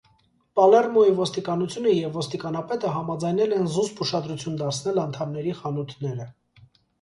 [0.59, 6.29] Պալերմոյի ոստիկանությունը և ոստիկանապետը համաձայնել են զուսպ ուշադրություն դարձնել անդամների խանութները։